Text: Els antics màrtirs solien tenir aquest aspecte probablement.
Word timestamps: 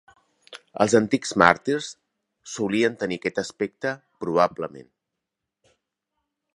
Els 0.85 0.95
antics 0.99 1.33
màrtirs 1.41 1.89
solien 2.55 2.97
tenir 3.05 3.21
aquest 3.21 3.43
aspecte 3.45 3.95
probablement. 4.27 4.93